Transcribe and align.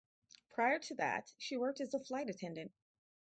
Prior 0.49 0.79
to 0.79 0.95
that, 0.95 1.31
she 1.37 1.57
worked 1.57 1.79
as 1.79 1.93
a 1.93 1.99
flight 1.99 2.27
attendant. 2.27 2.71